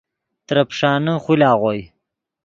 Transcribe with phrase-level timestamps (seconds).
[0.47, 1.81] ترے پیݰانے خول آغوئے